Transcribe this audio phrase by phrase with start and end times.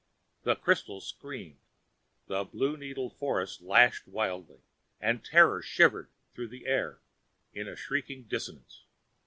[0.41, 1.59] The crystals screamed.
[2.25, 4.63] The blue needle forest lashed wildly,
[4.99, 7.01] and terror shivered through the air
[7.53, 8.85] in shrieking dissonance.